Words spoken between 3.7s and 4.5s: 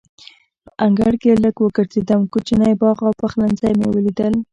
مې ولیدل.